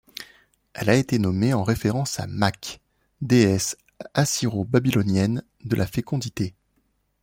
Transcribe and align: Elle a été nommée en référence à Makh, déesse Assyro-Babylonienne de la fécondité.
Elle 0.73 0.89
a 0.89 0.95
été 0.95 1.19
nommée 1.19 1.53
en 1.53 1.61
référence 1.61 2.19
à 2.19 2.25
Makh, 2.25 2.81
déesse 3.21 3.77
Assyro-Babylonienne 4.15 5.43
de 5.63 5.75
la 5.75 5.85
fécondité. 5.85 6.55